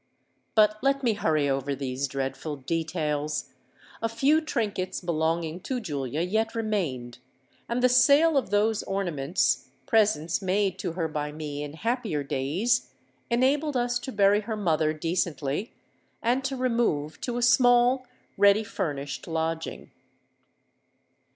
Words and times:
"But 0.55 0.81
let 0.81 1.03
me 1.03 1.13
hurry 1.13 1.47
over 1.47 1.75
these 1.75 2.07
dreadful 2.07 2.55
details. 2.55 3.51
A 4.01 4.09
few 4.09 4.41
trinkets 4.41 4.99
belonging 4.99 5.59
to 5.59 5.79
Julia 5.79 6.21
yet 6.21 6.55
remained; 6.55 7.19
and 7.69 7.83
the 7.83 7.87
sale 7.87 8.35
of 8.35 8.49
those 8.49 8.81
ornaments—presents 8.81 10.41
made 10.41 10.79
to 10.79 10.93
her 10.93 11.07
by 11.07 11.31
me 11.31 11.61
in 11.61 11.73
happier 11.73 12.23
days—enabled 12.23 13.77
us 13.77 13.99
to 13.99 14.11
bury 14.11 14.41
her 14.41 14.57
mother 14.57 14.91
decently, 14.91 15.71
and 16.19 16.43
to 16.45 16.57
remove 16.57 17.21
to 17.21 17.37
a 17.37 17.43
small 17.43 18.07
ready 18.37 18.63
furnished 18.63 19.27
lodging. 19.27 19.91